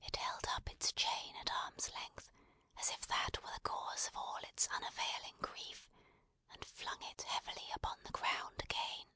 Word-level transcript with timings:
It 0.00 0.16
held 0.16 0.46
up 0.46 0.66
its 0.70 0.92
chain 0.92 1.36
at 1.36 1.52
arm's 1.52 1.90
length, 1.90 2.30
as 2.78 2.88
if 2.88 3.06
that 3.08 3.36
were 3.42 3.52
the 3.52 3.60
cause 3.60 4.06
of 4.08 4.16
all 4.16 4.38
its 4.44 4.66
unavailing 4.68 5.36
grief, 5.42 5.90
and 6.54 6.64
flung 6.64 7.02
it 7.02 7.20
heavily 7.20 7.70
upon 7.74 8.02
the 8.02 8.12
ground 8.12 8.62
again. 8.64 9.08